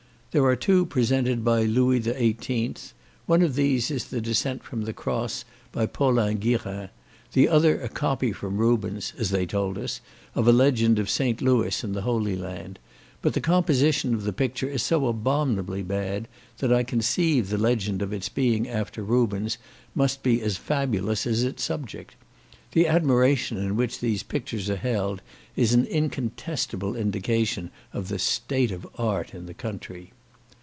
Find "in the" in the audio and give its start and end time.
11.83-12.03, 29.35-29.53